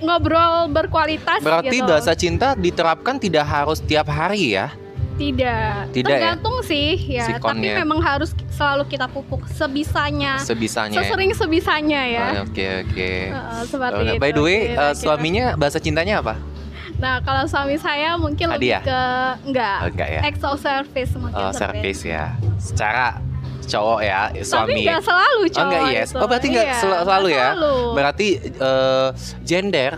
ngobrol 0.00 0.72
berkualitas 0.72 1.44
Berarti 1.44 1.76
gitu. 1.80 1.88
bahasa 1.88 2.12
cinta 2.16 2.56
diterapkan 2.56 3.20
tidak 3.20 3.44
harus 3.44 3.84
tiap 3.84 4.08
hari 4.08 4.56
ya? 4.56 4.72
Tidak 5.14 5.88
Tidak 5.90 6.10
ya? 6.10 6.34
tergantung 6.34 6.56
sih 6.60 6.88
ya 7.08 7.26
tapi 7.30 7.38
Sikonnya. 7.38 7.74
memang 7.78 8.00
harus 8.00 8.30
selalu 8.50 8.82
kita 8.86 9.06
pupuk 9.06 9.46
sebisanya 9.48 10.38
Sebisanya. 10.38 10.90
ya? 10.92 11.06
sesering 11.06 11.30
sebisanya 11.30 12.00
ya 12.04 12.26
Oh, 12.34 12.42
Oke 12.44 12.66
oke. 12.82 13.10
Heeh, 13.30 13.62
seperti 13.64 13.94
Oh, 13.96 14.06
itu 14.08 14.18
By 14.18 14.30
the 14.30 14.42
way, 14.42 14.58
eh, 14.58 14.60
kira-kira. 14.68 14.94
suaminya 14.94 15.44
bahasa 15.54 15.78
cintanya 15.78 16.18
apa? 16.18 16.34
Nah, 16.94 17.18
kalau 17.20 17.42
suami 17.44 17.74
saya 17.76 18.14
mungkin 18.14 18.46
Hadiah? 18.48 18.78
lebih 18.78 18.86
ke 18.86 19.02
enggak. 19.44 19.78
Oh, 19.80 19.88
enggak 19.88 20.08
ya? 20.08 20.20
Exo 20.24 20.50
service 20.56 21.12
mungkin 21.14 21.38
Oh, 21.40 21.50
service. 21.52 22.00
ya. 22.02 22.34
Secara 22.56 23.18
cowok 23.64 24.00
ya, 24.00 24.20
Tapi 24.28 24.42
suami. 24.42 24.80
enggak 24.80 25.00
selalu 25.02 25.40
Oh 25.40 25.48
cowok 25.48 25.64
enggak 25.64 25.82
yes. 25.90 26.08
itu. 26.08 26.16
Oh 26.16 26.26
berarti 26.26 26.46
enggak 26.48 26.64
Iya, 26.64 26.76
sel- 26.76 27.02
selalu 27.02 27.26
nggak 27.26 27.36
ya. 27.36 27.48
selalu. 27.50 27.76
Berarti 27.92 28.26
eh, 28.40 29.08
gender 29.42 29.92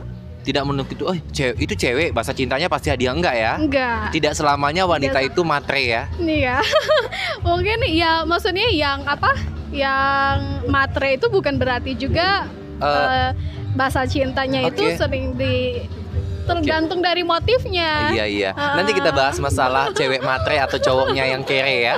tidak 0.46 0.62
menuntut 0.62 0.94
itu, 0.94 1.04
oh 1.04 1.18
cewek 1.34 1.58
itu 1.58 1.74
cewek 1.74 2.08
bahasa 2.14 2.30
cintanya 2.30 2.70
pasti 2.70 2.88
hadiah 2.88 3.10
enggak 3.10 3.34
ya? 3.34 3.52
Enggak. 3.58 4.14
Tidak 4.14 4.32
selamanya 4.32 4.86
wanita 4.86 5.18
Tidak. 5.18 5.30
itu 5.34 5.40
matre 5.42 5.82
ya. 5.82 6.02
Iya. 6.16 6.62
mungkin 7.46 7.82
ya 7.90 8.22
maksudnya 8.22 8.70
yang 8.70 9.02
apa? 9.04 9.34
Yang 9.74 10.38
matre 10.66 11.18
itu 11.18 11.26
bukan 11.26 11.58
berarti 11.58 11.98
juga 11.98 12.46
Eh, 12.76 12.84
eh, 12.84 13.30
bahasa 13.72 14.04
cintanya 14.04 14.68
itu 14.68 14.84
oke. 14.84 15.00
sering 15.00 15.32
di 15.32 15.80
tergantung 16.44 17.00
dari 17.00 17.24
motifnya. 17.24 18.12
Iya 18.12 18.24
iya. 18.28 18.50
Ah. 18.52 18.76
Nanti 18.76 18.92
kita 18.92 19.10
bahas 19.10 19.40
masalah 19.40 19.90
cewek 19.90 20.20
matre 20.20 20.60
atau 20.60 20.76
cowoknya 20.76 21.24
yang 21.26 21.42
kere 21.42 21.88
ya. 21.88 21.94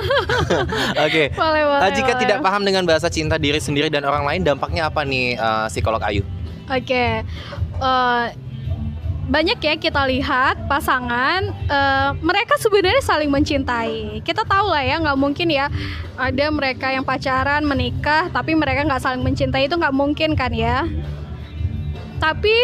Oke. 1.05 1.29
Boleh, 1.35 1.63
boleh, 1.69 1.83
Ah, 1.83 1.91
jika 1.93 2.15
boleh. 2.15 2.21
tidak 2.23 2.39
paham 2.41 2.63
dengan 2.63 2.81
bahasa 2.81 3.11
cinta 3.11 3.35
diri 3.35 3.59
sendiri 3.59 3.91
dan 3.91 4.07
orang 4.07 4.25
lain, 4.25 4.41
dampaknya 4.41 4.87
apa 4.87 5.03
nih 5.03 5.35
eh, 5.35 5.65
psikolog 5.69 6.01
Ayu? 6.01 6.23
Oke, 6.65 7.21
Eh, 7.79 8.27
banyak 9.29 9.61
ya 9.61 9.77
kita 9.77 10.09
lihat 10.09 10.65
pasangan 10.65 11.53
eh, 11.69 12.09
mereka 12.19 12.59
sebenarnya 12.59 12.99
saling 12.99 13.31
mencintai. 13.31 14.19
Kita 14.25 14.43
tahu 14.43 14.73
lah 14.73 14.83
ya, 14.83 14.99
nggak 14.99 15.19
mungkin 15.19 15.47
ya 15.47 15.71
ada 16.19 16.45
mereka 16.51 16.91
yang 16.91 17.07
pacaran 17.07 17.63
menikah 17.63 18.27
tapi 18.33 18.51
mereka 18.57 18.83
nggak 18.83 18.99
saling 18.99 19.23
mencintai 19.23 19.71
itu 19.71 19.75
nggak 19.79 19.95
mungkin 19.95 20.35
kan 20.35 20.51
ya. 20.51 20.83
Tapi 22.19 22.55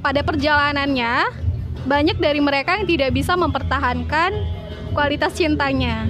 pada 0.00 0.24
perjalanannya 0.24 1.44
banyak 1.84 2.16
dari 2.16 2.40
mereka 2.40 2.80
yang 2.80 2.88
tidak 2.88 3.12
bisa 3.12 3.36
mempertahankan 3.36 4.32
kualitas 4.96 5.36
cintanya. 5.36 6.08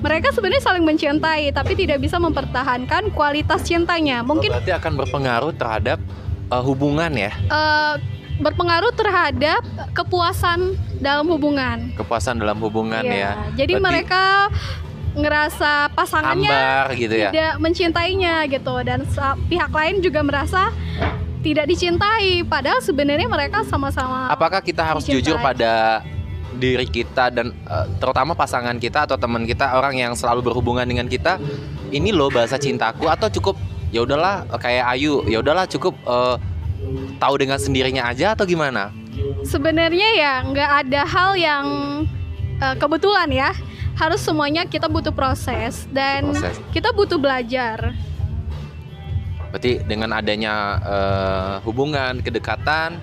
Mereka 0.00 0.32
sebenarnya 0.32 0.62
saling 0.62 0.86
mencintai 0.86 1.52
tapi 1.52 1.74
tidak 1.74 2.00
bisa 2.00 2.16
mempertahankan 2.16 3.12
kualitas 3.12 3.66
cintanya. 3.66 4.24
Mungkin 4.24 4.54
Berarti 4.56 4.72
akan 4.72 4.92
berpengaruh 5.04 5.52
terhadap 5.58 5.98
eh, 6.46 6.62
hubungan 6.62 7.10
ya, 7.10 7.32
eh, 7.32 7.94
berpengaruh 8.36 8.92
terhadap 8.92 9.60
kepuasan 9.92 10.72
dalam 10.96 11.26
hubungan. 11.26 11.92
kepuasan 11.94 12.36
dalam 12.36 12.58
hubungan 12.58 13.00
Iya. 13.00 13.16
ya. 13.16 13.30
Jadi 13.56 13.72
Berarti 13.74 13.86
mereka 13.86 14.22
ngerasa 15.14 15.72
pasangannya 15.90 16.52
ambar 16.52 16.86
gitu 16.94 17.16
ya. 17.16 17.30
tidak 17.32 17.54
mencintainya 17.56 18.44
gitu 18.46 18.74
dan 18.82 19.00
pihak 19.46 19.72
lain 19.72 20.04
juga 20.04 20.20
merasa 20.20 20.68
tidak 21.40 21.64
dicintai 21.64 22.44
padahal 22.44 22.84
sebenarnya 22.84 23.24
mereka 23.24 23.64
sama-sama 23.64 24.28
Apakah 24.28 24.60
kita 24.60 24.84
harus 24.84 25.08
Dicintai. 25.08 25.16
jujur 25.24 25.36
pada 25.40 26.04
diri 26.52 26.84
kita 26.84 27.28
dan 27.30 27.48
eh, 27.48 27.86
terutama 27.96 28.32
pasangan 28.32 28.76
kita 28.76 29.08
atau 29.08 29.16
teman 29.16 29.44
kita 29.44 29.72
orang 29.72 29.96
yang 29.96 30.12
selalu 30.12 30.44
berhubungan 30.44 30.84
dengan 30.84 31.08
kita 31.08 31.40
ini 31.88 32.12
loh 32.12 32.28
bahasa 32.28 32.56
cintaku 32.56 33.08
atau 33.08 33.28
cukup 33.30 33.56
ya 33.94 34.02
udahlah 34.02 34.46
kayak 34.58 34.84
Ayu 34.96 35.22
ya 35.26 35.40
udahlah 35.40 35.66
cukup 35.70 35.94
eh, 36.06 36.36
tahu 37.20 37.34
dengan 37.40 37.58
sendirinya 37.58 38.06
aja 38.10 38.34
atau 38.34 38.44
gimana? 38.44 38.92
sebenarnya 39.46 40.08
ya 40.16 40.32
nggak 40.44 40.70
ada 40.86 41.02
hal 41.08 41.30
yang 41.38 41.66
eh, 42.60 42.74
kebetulan 42.76 43.28
ya 43.32 43.50
harus 43.96 44.20
semuanya 44.20 44.68
kita 44.68 44.92
butuh 44.92 45.12
proses 45.12 45.88
dan 45.88 46.36
Proses. 46.36 46.60
kita 46.72 46.92
butuh 46.92 47.16
belajar 47.16 47.96
Berarti 49.48 49.80
dengan 49.88 50.12
adanya 50.12 50.54
eh, 50.84 51.54
hubungan 51.64 52.20
kedekatan 52.20 53.00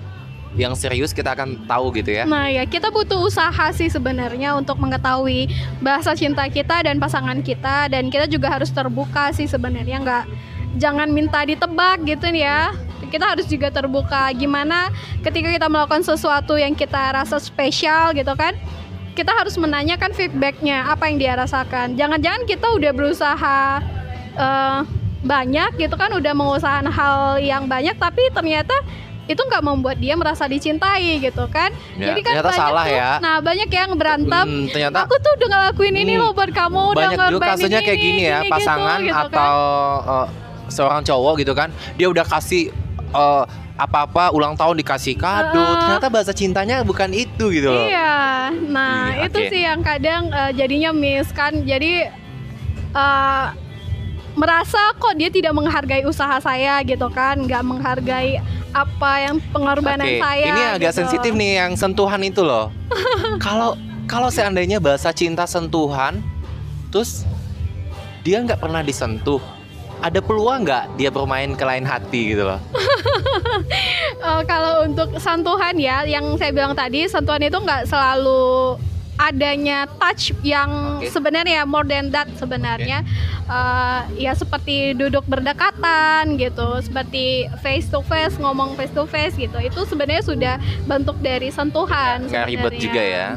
yang 0.54 0.78
serius 0.78 1.10
kita 1.10 1.34
akan 1.34 1.66
tahu 1.66 1.90
gitu 1.98 2.14
ya. 2.14 2.22
Nah 2.30 2.46
ya 2.46 2.62
kita 2.62 2.94
butuh 2.94 3.26
usaha 3.26 3.74
sih 3.74 3.90
sebenarnya 3.90 4.54
untuk 4.54 4.78
mengetahui 4.78 5.50
bahasa 5.82 6.14
cinta 6.14 6.46
kita 6.46 6.86
dan 6.86 7.02
pasangan 7.02 7.42
kita 7.42 7.90
dan 7.90 8.06
kita 8.06 8.30
juga 8.30 8.54
harus 8.54 8.70
terbuka 8.70 9.34
sih 9.34 9.50
sebenarnya 9.50 9.98
nggak 9.98 10.24
jangan 10.74 11.08
minta 11.08 11.42
ditebak 11.42 12.02
gitu 12.02 12.26
ya 12.30 12.74
kita 13.06 13.24
harus 13.24 13.46
juga 13.46 13.70
terbuka 13.70 14.26
gimana 14.34 14.90
ketika 15.22 15.46
kita 15.46 15.66
melakukan 15.66 16.02
sesuatu 16.02 16.58
yang 16.58 16.74
kita 16.74 17.14
rasa 17.14 17.38
spesial 17.38 18.10
gitu 18.10 18.34
kan 18.34 18.58
kita 19.14 19.30
harus 19.30 19.54
menanyakan 19.54 20.10
feedbacknya 20.10 20.90
apa 20.90 21.06
yang 21.06 21.16
dia 21.16 21.32
rasakan 21.34 21.94
jangan-jangan 21.94 22.42
kita 22.42 22.66
udah 22.68 22.90
berusaha 22.90 23.58
eh, 24.34 24.80
banyak 25.22 25.70
gitu 25.78 25.94
kan 25.94 26.10
udah 26.12 26.32
mengusahakan 26.34 26.90
hal 26.90 27.16
yang 27.38 27.64
banyak 27.64 27.94
tapi 27.94 28.28
ternyata 28.28 28.74
itu 29.24 29.40
nggak 29.40 29.64
membuat 29.64 29.96
dia 29.96 30.18
merasa 30.20 30.44
dicintai 30.44 31.16
gitu 31.16 31.48
kan 31.48 31.72
Ya, 31.96 32.12
jadi 32.12 32.20
kan 32.20 32.32
ternyata 32.36 32.50
banyak 32.50 32.60
salah 32.60 32.84
tuh, 32.84 32.92
ya. 32.92 33.10
nah 33.22 33.36
banyak 33.40 33.68
yang 33.70 33.90
berantem 33.94 34.44
Hmm, 34.44 34.66
ternyata 34.68 35.08
aku 35.08 35.16
tuh 35.16 35.32
udah 35.38 35.48
ngelakuin 35.48 35.96
ini 35.96 36.12
Hmm, 36.12 36.20
loh 36.20 36.30
buat 36.34 36.50
kamu 36.52 36.80
udah 36.82 36.96
banyak 36.98 37.10
juga 37.14 37.24
ngorbanin 37.30 37.54
kasusnya 37.56 37.80
kayak 37.80 37.96
ini, 37.96 38.04
gini 38.04 38.22
ya 38.22 38.38
gini, 38.42 38.50
pasangan 38.52 38.98
gitu, 38.98 39.06
gitu 39.06 39.16
kan. 39.16 39.30
atau 39.32 39.56
eh, 40.04 40.26
seorang 40.74 41.00
cowok 41.00 41.38
gitu 41.40 41.54
kan 41.54 41.70
dia 41.94 42.10
udah 42.10 42.26
kasih 42.26 42.74
eh, 43.14 43.44
apa-apa 43.74 44.30
ulang 44.30 44.54
tahun 44.54 44.78
dikasih 44.78 45.14
kado 45.14 45.58
Heeh. 45.58 45.78
ternyata 45.82 46.06
bahasa 46.06 46.30
cintanya 46.30 46.82
bukan 46.82 47.10
itu 47.10 47.50
gitu 47.50 47.70
loh 47.70 47.86
Iya, 47.86 48.54
nah 48.70 49.10
Iya, 49.10 49.26
itu 49.26 49.38
oke. 49.38 49.50
sih 49.50 49.62
yang 49.62 49.80
kadang 49.82 50.30
eh, 50.30 50.50
jadinya 50.54 50.90
miss 50.90 51.30
kan. 51.30 51.66
Jadi 51.66 52.06
eh, 52.94 53.46
merasa 54.34 54.78
kok 54.94 55.14
dia 55.14 55.26
tidak 55.26 55.54
menghargai 55.54 56.06
usaha 56.06 56.38
saya 56.38 56.82
gitu 56.82 57.10
kan, 57.10 57.42
nggak 57.42 57.62
menghargai 57.62 58.38
apa 58.74 59.12
yang 59.22 59.38
pengorbanan 59.50 60.02
Oke, 60.06 60.18
saya. 60.18 60.46
ini 60.50 60.62
agak 60.74 60.90
gitu. 60.90 60.98
sensitif 61.02 61.30
nih 61.30 61.62
yang 61.62 61.78
sentuhan 61.78 62.18
itu 62.26 62.42
loh 62.42 62.74
kalau 63.44 63.78
kalau 64.10 64.26
seandainya 64.34 64.82
bahasa 64.82 65.14
cinta 65.14 65.46
sentuhan 65.46 66.18
terus 66.90 67.22
dia 68.26 68.42
nggak 68.42 68.58
pernah 68.58 68.82
disentuh 68.82 69.38
ada 70.04 70.20
peluang 70.20 70.68
nggak 70.68 71.00
dia 71.00 71.08
bermain 71.08 71.56
ke 71.56 71.64
lain 71.64 71.84
hati 71.88 72.36
gitu 72.36 72.44
loh? 72.44 72.60
Eh, 74.24 74.42
kalau 74.48 74.88
untuk 74.88 75.20
sentuhan 75.20 75.76
ya, 75.76 76.00
yang 76.08 76.24
saya 76.40 76.48
bilang 76.48 76.72
tadi 76.72 77.04
sentuhan 77.04 77.44
itu 77.44 77.60
nggak 77.60 77.84
selalu 77.84 78.72
adanya 79.20 79.84
touch 80.00 80.32
yang 80.40 80.98
Oke. 80.98 81.12
sebenarnya 81.12 81.68
more 81.68 81.84
than 81.84 82.08
that 82.08 82.24
sebenarnya. 82.40 83.04
Eh, 83.44 84.00
ya 84.24 84.32
seperti 84.32 84.96
duduk 84.96 85.28
berdekatan 85.28 86.40
gitu 86.40 86.80
seperti 86.80 87.52
face 87.60 87.92
to 87.92 88.00
face 88.00 88.40
ngomong 88.40 88.72
face 88.80 88.96
to 88.96 89.04
face 89.04 89.36
gitu. 89.36 89.60
Itu 89.60 89.84
sebenarnya 89.84 90.24
sudah 90.24 90.54
bentuk 90.88 91.20
dari 91.20 91.52
sentuhan 91.52 92.24
nggak 92.24 92.48
ribet 92.48 92.72
juga 92.80 93.02
ya. 93.04 93.28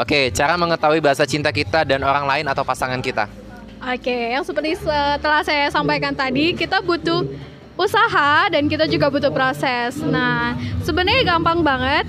Oke, 0.00 0.32
cara 0.32 0.56
mengetahui 0.56 1.04
bahasa 1.04 1.28
cinta 1.28 1.52
kita 1.52 1.84
dan 1.84 2.00
orang 2.00 2.24
lain 2.24 2.46
atau 2.48 2.64
pasangan 2.64 3.04
kita. 3.04 3.41
Oke, 3.82 4.14
yang 4.30 4.46
seperti 4.46 4.78
setelah 4.78 5.42
saya 5.42 5.66
sampaikan 5.66 6.14
tadi, 6.14 6.54
kita 6.54 6.78
butuh 6.86 7.26
usaha 7.74 8.46
dan 8.46 8.70
kita 8.70 8.86
juga 8.86 9.10
butuh 9.10 9.34
proses. 9.34 9.98
Nah, 9.98 10.54
sebenarnya 10.86 11.34
gampang 11.34 11.66
banget. 11.66 12.06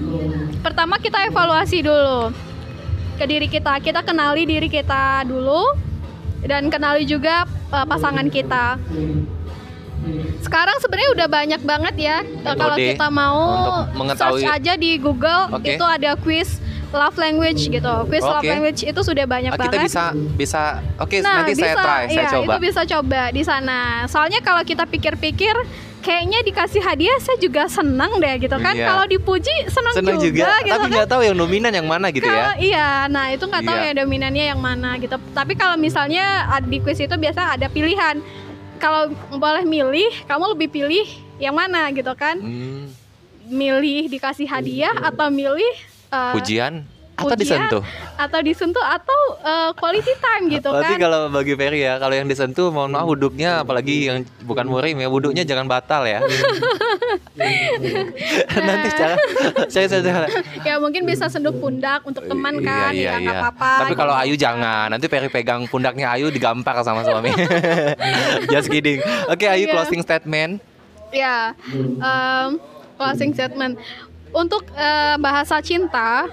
Pertama 0.62 1.02
kita 1.02 1.26
evaluasi 1.26 1.82
dulu 1.82 2.30
ke 3.18 3.26
diri 3.26 3.50
kita. 3.50 3.82
Kita 3.82 4.06
kenali 4.06 4.46
diri 4.46 4.70
kita 4.70 5.26
dulu 5.26 5.74
dan 6.46 6.70
kenali 6.70 7.10
juga 7.10 7.50
eh, 7.50 7.86
pasangan 7.90 8.30
kita. 8.30 8.78
Sekarang 10.46 10.78
sebenarnya 10.78 11.12
udah 11.16 11.28
banyak 11.32 11.62
banget 11.64 11.96
ya 11.96 12.18
eh, 12.22 12.56
kalau 12.60 12.76
Metode 12.78 12.90
kita 12.94 13.08
mau 13.10 13.40
search 14.14 14.46
aja 14.46 14.74
di 14.78 15.00
Google 15.02 15.58
Oke. 15.58 15.74
itu 15.74 15.86
ada 15.88 16.20
quiz 16.20 16.60
love 16.94 17.18
language 17.18 17.68
gitu. 17.68 17.94
Quiz 18.08 18.22
love 18.22 18.40
Oke. 18.40 18.48
language 18.48 18.82
itu 18.84 19.02
sudah 19.02 19.26
banyak 19.26 19.50
Ah, 19.50 19.58
kita 19.58 19.70
banget. 19.74 19.88
bisa 19.90 20.04
bisa 20.34 20.62
oke 20.96 21.18
Nah, 21.20 21.42
nanti 21.42 21.54
saya 21.54 21.74
bisa, 21.74 21.82
try, 21.82 22.04
saya 22.08 22.14
iya, 22.16 22.32
coba. 22.32 22.46
Itu 22.46 22.58
bisa 22.62 22.82
coba 22.86 23.22
di 23.30 23.44
sana. 23.44 23.80
Soalnya 24.06 24.40
kalau 24.40 24.62
kita 24.62 24.86
pikir-pikir 24.86 25.56
kayaknya 26.00 26.44
dikasih 26.44 26.80
hadiah 26.80 27.16
saya 27.18 27.38
juga 27.38 27.64
senang 27.66 28.20
deh 28.20 28.36
gitu 28.38 28.58
kan. 28.58 28.76
Iya. 28.76 28.86
Kalau 28.86 29.06
dipuji 29.06 29.56
senang, 29.68 29.94
Senang 29.94 30.20
juga, 30.20 30.44
juga, 30.44 30.52
gitu 30.60 30.70
tapi 30.70 30.84
kan. 30.84 30.92
nggak 30.94 31.08
tahu 31.10 31.22
yang 31.24 31.36
dominan 31.36 31.72
yang 31.72 31.88
mana 31.88 32.08
gitu 32.10 32.24
Kalau- 32.24 32.38
ya. 32.38 32.52
Iya, 32.60 32.88
nah 33.08 33.26
itu 33.28 33.44
nggak 33.44 33.64
tahu 33.64 33.78
Iya. 33.78 33.88
ya 33.88 33.94
dominannya 34.04 34.46
yang 34.46 34.60
mana 34.60 34.90
gitu. 34.98 35.16
Tapi 35.32 35.54
kalau 35.54 35.76
misalnya 35.76 36.26
di 36.62 36.78
quiz 36.78 37.00
itu 37.00 37.16
biasa 37.16 37.56
ada 37.56 37.68
pilihan. 37.68 38.20
Kalau 38.78 39.08
boleh 39.32 39.64
milih, 39.64 40.12
kamu 40.24 40.44
lebih 40.54 40.68
pilih 40.70 41.08
yang 41.38 41.56
mana 41.56 41.88
gitu 41.90 42.12
kan? 42.14 42.36
Hmm, 42.36 42.92
Milih 43.44 44.08
dikasih 44.08 44.44
hadiah 44.46 44.96
atau 45.02 45.28
milih 45.28 45.72
eh, 46.14 46.34
pujian 46.38 46.74
atau 47.14 47.30
pujian, 47.30 47.46
disentuh? 47.46 47.84
atau 48.18 48.40
disentuh 48.42 48.82
atau 48.82 49.20
eh, 49.46 49.70
quality 49.78 50.14
time 50.18 50.44
gitu 50.50 50.66
Berarti 50.74 50.98
kan? 50.98 51.02
kalau 51.06 51.20
bagi 51.30 51.54
Ferry 51.54 51.86
ya, 51.86 52.02
kalau 52.02 52.18
yang 52.18 52.26
disentuh 52.26 52.74
mohon 52.74 52.90
maaf 52.90 53.06
wuduknya 53.06 53.62
apalagi 53.62 54.10
yang 54.10 54.18
bukan 54.42 54.66
murim 54.66 54.98
ya, 54.98 55.08
wuduknya 55.14 55.46
jangan 55.46 55.70
batal 55.70 56.10
ya. 56.10 56.26
Nanti 58.54 58.88
cara 58.98 59.16
saya 59.70 59.86
saya 59.90 60.26
ya 60.68 60.82
mungkin 60.82 61.06
bisa 61.06 61.30
senduh 61.30 61.54
pundak 61.54 62.02
untuk 62.02 62.26
teman 62.26 62.62
kan 62.66 62.90
Iya, 62.94 62.98
iya, 62.98 63.12
ya 63.18 63.20
iya. 63.22 63.32
apa-apa 63.42 63.72
Tapi 63.86 63.94
kalau 63.94 64.14
gitu. 64.18 64.24
Ayu 64.26 64.36
jangan, 64.38 64.86
nanti 64.90 65.06
Ferry 65.06 65.30
pegang 65.30 65.70
pundaknya 65.70 66.10
Ayu 66.14 66.34
digampar 66.34 66.82
sama 66.82 67.06
suami. 67.06 67.30
Just 68.54 68.70
kidding. 68.70 69.02
Oke, 69.30 69.46
Ayu 69.46 69.70
Iya. 69.70 69.74
closing 69.78 70.02
statement. 70.02 70.58
ya 71.14 71.54
em, 71.78 72.58
closing 72.98 73.38
statement 73.38 73.78
untuk 74.34 74.66
uh, 74.74 75.16
bahasa 75.22 75.62
cinta 75.62 76.28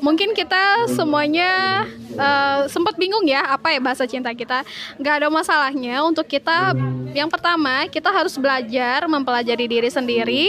mungkin 0.00 0.32
kita 0.32 0.88
semuanya 0.90 1.84
uh, 2.16 2.66
sempat 2.66 2.96
bingung 2.96 3.24
ya 3.28 3.44
apa 3.54 3.72
ya 3.72 3.80
bahasa 3.80 4.04
cinta 4.08 4.32
kita. 4.32 4.64
Nggak 4.98 5.14
ada 5.22 5.28
masalahnya 5.28 6.02
untuk 6.04 6.26
kita 6.26 6.74
yang 7.10 7.26
pertama 7.26 7.86
kita 7.90 8.08
harus 8.10 8.34
belajar 8.40 9.06
mempelajari 9.06 9.66
diri 9.68 9.90
sendiri. 9.92 10.44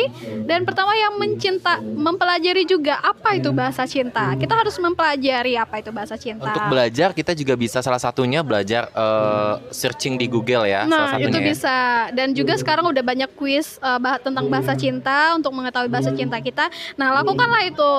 Dan 0.47 0.63
pertama 0.65 0.95
yang 0.95 1.19
mencinta 1.19 1.79
mempelajari 1.81 2.63
juga 2.65 2.97
apa 3.03 3.37
itu 3.37 3.51
bahasa 3.51 3.83
cinta. 3.85 4.33
Kita 4.39 4.53
harus 4.55 4.75
mempelajari 4.79 5.59
apa 5.59 5.83
itu 5.83 5.91
bahasa 5.93 6.15
cinta. 6.15 6.51
Untuk 6.51 6.65
belajar 6.71 7.11
kita 7.11 7.35
juga 7.35 7.53
bisa 7.59 7.83
salah 7.83 8.01
satunya 8.01 8.41
belajar 8.41 8.89
uh, 8.95 9.61
searching 9.69 10.17
di 10.17 10.25
Google 10.31 10.65
ya 10.65 10.83
nah 10.87 11.15
salah 11.15 11.21
itu 11.21 11.37
ya. 11.37 11.45
bisa. 11.45 11.77
Dan 12.15 12.33
juga 12.33 12.55
sekarang 12.57 12.87
udah 12.89 13.03
banyak 13.03 13.31
kuis 13.35 13.77
uh, 13.83 13.99
tentang 14.21 14.47
bahasa 14.47 14.73
cinta 14.73 15.35
untuk 15.35 15.51
mengetahui 15.53 15.91
bahasa 15.91 16.11
cinta 16.15 16.39
kita. 16.39 16.71
Nah 16.95 17.13
lakukanlah 17.21 17.63
itu 17.67 17.91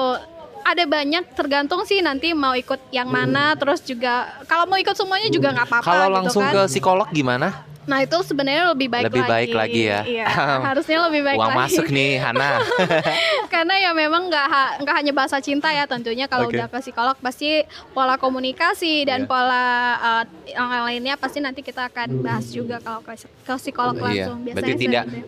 ada 0.62 0.85
banyak 0.87 1.25
tergantung 1.35 1.83
sih 1.85 2.00
nanti 2.00 2.33
mau 2.33 2.54
ikut 2.54 2.78
yang 2.90 3.11
mana 3.11 3.54
terus 3.59 3.83
juga 3.83 4.31
kalau 4.47 4.64
mau 4.66 4.78
ikut 4.78 4.95
semuanya 4.95 5.28
juga 5.28 5.52
nggak 5.52 5.69
apa-apa 5.69 5.87
kalau 5.87 6.07
gitu 6.09 6.16
langsung 6.23 6.45
kan. 6.47 6.54
ke 6.54 6.61
psikolog 6.71 7.09
gimana 7.11 7.49
Nah 7.83 7.99
itu 7.99 8.14
sebenarnya 8.23 8.71
lebih 8.71 8.87
baik 8.87 9.11
lebih 9.11 9.23
lagi. 9.26 9.33
baik 9.35 9.50
lagi 9.59 9.83
ya. 9.90 10.00
Iya, 10.07 10.26
harusnya 10.71 10.99
lebih 11.11 11.23
baik 11.26 11.38
Uang 11.38 11.50
lagi. 11.50 11.61
masuk 11.66 11.87
nih 11.90 12.11
Hana. 12.23 12.62
Karena 13.52 13.75
ya 13.75 13.90
memang 13.90 14.31
nggak 14.31 14.47
ha 14.47 14.62
nggak 14.78 14.95
hanya 15.02 15.12
bahasa 15.12 15.42
cinta 15.42 15.66
ya 15.75 15.83
tentunya 15.90 16.31
kalau 16.31 16.47
Okay. 16.47 16.59
udah 16.59 16.69
ke 16.71 16.78
psikolog 16.78 17.16
pasti 17.23 17.66
pola 17.90 18.19
komunikasi 18.19 19.02
dan 19.02 19.25
Iya. 19.25 19.31
pola 19.31 19.66
uh, 19.99 20.25
yang 20.47 20.71
lainnya 20.87 21.14
pasti 21.19 21.38
nanti 21.42 21.62
kita 21.62 21.90
akan 21.90 22.23
bahas 22.23 22.50
juga 22.50 22.78
kalau 22.83 23.02
ke, 23.02 23.14
ke 23.19 23.54
psikolog 23.59 23.95
iya. 23.99 24.31
langsung. 24.31 24.38
Berarti 24.47 24.73
sih 24.75 24.78
tidak 24.78 25.04
gitu. 25.11 25.26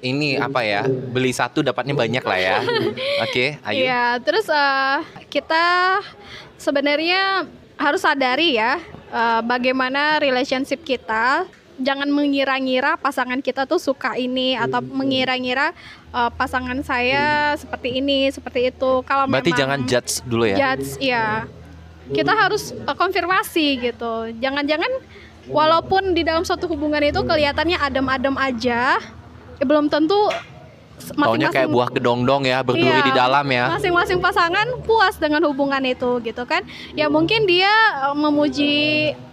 Ini 0.00 0.36
apa 0.40 0.64
ya? 0.64 0.84
Beli 0.88 1.32
satu 1.32 1.60
dapatnya 1.60 1.94
banyak 1.96 2.24
lah 2.24 2.38
ya. 2.40 2.58
Oke, 3.24 3.60
ayo. 3.64 3.82
Iya, 3.84 4.04
terus 4.24 4.48
uh, 4.48 5.04
kita 5.28 5.98
sebenarnya 6.56 7.48
harus 7.80 8.04
sadari 8.04 8.60
ya 8.60 8.80
uh, 9.12 9.40
bagaimana 9.44 10.20
relationship 10.20 10.82
kita. 10.84 11.48
Jangan 11.80 12.12
mengira-ngira 12.12 13.00
pasangan 13.00 13.40
kita 13.40 13.64
tuh 13.64 13.80
suka 13.80 14.12
ini 14.20 14.52
atau 14.52 14.84
mengira-ngira 14.84 15.72
uh, 16.12 16.28
pasangan 16.28 16.76
saya 16.84 17.56
seperti 17.56 18.04
ini, 18.04 18.28
seperti 18.28 18.68
itu. 18.68 19.00
Kalau 19.08 19.24
Berarti 19.24 19.48
memang 19.48 19.60
jangan 19.64 19.80
judge 19.88 20.20
dulu 20.28 20.44
ya. 20.44 20.56
judge, 20.60 21.00
ya. 21.00 21.48
Kita 22.12 22.36
harus 22.36 22.76
uh, 22.84 22.92
konfirmasi 22.92 23.80
gitu. 23.80 24.28
Jangan-jangan 24.44 24.92
walaupun 25.48 26.12
di 26.12 26.20
dalam 26.20 26.44
suatu 26.44 26.68
hubungan 26.68 27.00
itu 27.00 27.24
kelihatannya 27.24 27.80
adem-adem 27.80 28.36
aja, 28.36 29.00
ya 29.60 29.64
belum 29.68 29.92
tentu 29.92 30.32
Taunya 31.00 31.48
kayak 31.48 31.72
buah 31.72 31.88
kedongdong 31.88 32.44
ya, 32.44 32.60
berduri 32.60 33.00
Iya, 33.00 33.08
di 33.08 33.12
dalam 33.16 33.46
ya. 33.48 33.72
Masing-masing 33.72 34.20
pasangan 34.20 34.68
puas 34.84 35.16
dengan 35.16 35.40
hubungan 35.48 35.80
itu 35.88 36.20
gitu 36.20 36.44
kan. 36.44 36.60
Ya 36.92 37.08
mungkin 37.08 37.48
dia 37.48 37.72
eh, 38.04 38.16
memuji 38.16 38.74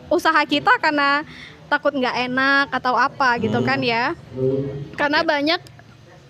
usaha 0.08 0.40
kita 0.48 0.80
karena 0.80 1.28
takut 1.68 1.92
nggak 1.92 2.16
enak 2.32 2.66
atau 2.72 2.96
apa 2.96 3.36
gitu 3.44 3.60
kan 3.68 3.84
ya. 3.84 4.16
Karena 4.96 5.28
banyak 5.28 5.60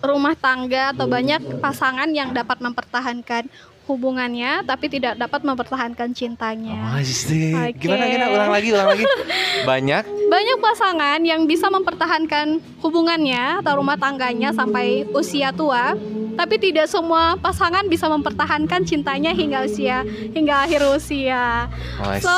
rumah 0.02 0.34
tangga 0.38 0.94
atau 0.94 1.06
banyak 1.10 1.62
pasangan 1.62 2.10
yang 2.14 2.34
dapat 2.34 2.62
mempertahankan 2.62 3.50
hubungannya 3.88 4.68
tapi 4.68 4.92
tidak 4.92 5.16
dapat 5.16 5.42
mempertahankan 5.48 6.12
cintanya. 6.12 6.94
Oh. 6.94 7.00
Oke. 7.00 7.80
Gimana 7.80 8.04
gimana 8.06 8.28
ulang 8.36 8.52
lagi, 8.52 8.68
ulang 8.76 8.88
lagi. 8.92 9.04
Banyak 9.70 10.04
Banyak 10.28 10.58
pasangan 10.60 11.20
yang 11.24 11.48
bisa 11.48 11.72
mempertahankan 11.72 12.60
hubungannya 12.84 13.64
atau 13.64 13.80
rumah 13.80 13.96
tangganya 13.96 14.52
sampai 14.52 15.08
usia 15.16 15.56
tua, 15.56 15.96
tapi 16.36 16.60
tidak 16.60 16.92
semua 16.92 17.40
pasangan 17.40 17.88
bisa 17.88 18.12
mempertahankan 18.12 18.84
cintanya 18.84 19.32
hingga 19.32 19.64
usia 19.64 20.04
hingga 20.36 20.68
akhir 20.68 20.84
usia. 20.92 21.72
Oh, 22.04 22.12
So 22.20 22.36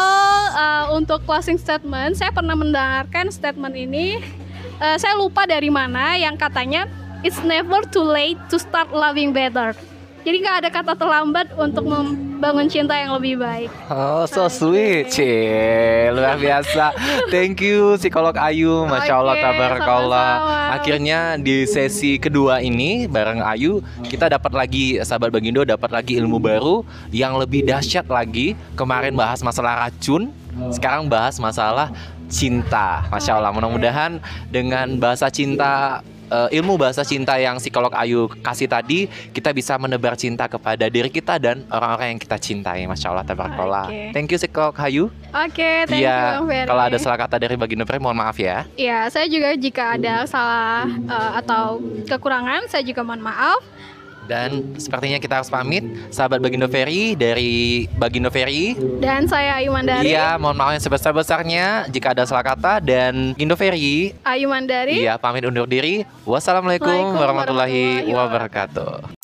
uh, 0.54 0.94
untuk 0.94 1.26
closing 1.26 1.58
statement, 1.58 2.22
saya 2.22 2.30
pernah 2.30 2.54
mendengarkan 2.54 3.34
statement 3.34 3.74
ini. 3.74 4.22
uh, 4.80 4.98
saya 5.02 5.18
lupa 5.18 5.50
dari 5.50 5.74
mana 5.74 6.14
yang 6.14 6.38
katanya 6.38 6.86
it's 7.26 7.42
never 7.44 7.84
too 7.90 8.06
late 8.06 8.40
to 8.54 8.62
start 8.62 8.94
loving 8.94 9.34
better. 9.34 9.74
Jadi 10.20 10.38
nggak 10.44 10.58
ada 10.66 10.70
kata 10.70 10.94
terlambat 11.00 11.48
untuk 11.56 11.88
membangun 11.88 12.68
cinta 12.68 12.92
yang 12.94 13.16
lebih 13.16 13.40
baik. 13.40 13.72
Oh, 13.88 14.28
so 14.28 14.52
sweet, 14.52 15.08
Cie. 15.08 16.12
Luar 16.12 16.36
biasa. 16.36 16.92
Thank 17.32 17.64
you, 17.64 17.96
psikolog 17.96 18.36
Ayu. 18.36 18.84
Masya 18.84 19.14
Allah, 19.16 19.36
Oke, 19.40 19.44
tabarakallah. 19.48 20.32
Akhirnya 20.76 21.40
di 21.40 21.64
sesi 21.64 22.20
kedua 22.20 22.60
ini 22.60 23.08
bareng 23.08 23.40
Ayu, 23.40 23.80
kita 24.06 24.28
dapat 24.28 24.52
lagi, 24.52 25.00
sahabat 25.02 25.32
Bagindo, 25.32 25.64
dapat 25.64 25.90
lagi 25.90 26.20
ilmu 26.20 26.38
baru 26.38 26.84
yang 27.16 27.40
lebih 27.40 27.64
dahsyat 27.64 28.06
lagi. 28.12 28.60
Kemarin 28.76 29.16
bahas 29.16 29.40
masalah 29.40 29.88
racun, 29.88 30.36
sekarang 30.70 31.08
bahas 31.08 31.40
masalah 31.40 31.90
cinta. 32.30 33.08
Masya 33.10 33.40
Allah, 33.40 33.56
mudah-mudahan 33.56 34.22
dengan 34.54 35.00
bahasa 35.02 35.32
cinta 35.34 36.04
eh, 36.30 36.58
ilmu 36.62 36.78
bahasa 36.78 37.02
cinta 37.04 37.36
yang 37.36 37.58
psikolog 37.58 37.92
Ayu 37.98 38.30
kasih 38.42 38.70
tadi 38.70 39.10
kita 39.34 39.52
bisa 39.52 39.76
menebar 39.76 40.16
cinta 40.16 40.46
kepada 40.46 40.86
diri 40.88 41.10
kita 41.10 41.36
dan 41.42 41.66
orang-orang 41.68 42.16
yang 42.16 42.22
kita 42.22 42.38
cintai. 42.40 42.86
Masya 42.86 43.12
Allah 43.12 43.26
tabarakallah. 43.26 43.86
Oke. 43.90 44.14
Thank 44.14 44.30
you 44.32 44.40
psikolog 44.40 44.76
Ayu. 44.80 45.04
Oke, 45.30 45.86
thank 45.86 46.02
Iya, 46.02 46.42
you 46.42 46.50
Bang 46.50 46.68
kalau 46.70 46.84
ada 46.90 46.98
salah 46.98 47.18
kata 47.22 47.38
dari 47.38 47.54
Bagindo 47.54 47.86
Ferry 47.86 48.02
mohon 48.02 48.18
maaf 48.18 48.38
ya. 48.42 48.66
Iya, 48.74 49.10
saya 49.14 49.30
juga 49.30 49.54
jika 49.54 49.98
ada 49.98 50.26
salah 50.26 50.90
uh, 51.06 51.32
atau 51.38 51.78
kekurangan, 52.10 52.66
saya 52.66 52.82
juga 52.82 53.06
mohon 53.06 53.22
maaf. 53.22 53.62
Dan 54.30 54.78
sepertinya 54.78 55.18
kita 55.18 55.42
harus 55.42 55.50
pamit 55.50 55.82
sahabat 56.14 56.38
Bagindo 56.38 56.70
Ferry 56.70 57.18
dari 57.18 57.90
Bagindo 57.98 58.30
Ferry 58.30 58.78
Dan 59.02 59.26
saya 59.26 59.58
Ayu 59.58 59.74
Mandari. 59.74 60.14
Iya 60.14 60.38
mohon 60.38 60.54
maaf 60.54 60.78
yang 60.78 60.86
sebesar-besarnya 60.86 61.90
jika 61.90 62.14
ada 62.14 62.30
salah 62.30 62.46
kata 62.46 62.78
dan 62.78 63.34
Bagindo 63.34 63.58
Ferry 63.58 64.14
Ayu 64.22 64.46
Mandari. 64.46 65.02
Iya 65.02 65.18
pamit 65.18 65.50
undur 65.50 65.66
diri 65.66 66.06
Wassalamualaikum 66.30 67.18
warahmatullahi 67.18 68.06
warahmatullahi 68.06 68.14
wabarakatuh 68.14 69.18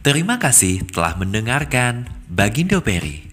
Terima 0.00 0.40
kasih 0.40 0.80
telah 0.88 1.12
mendengarkan 1.20 2.08
Bagindo 2.24 2.80
Peri. 2.80 3.29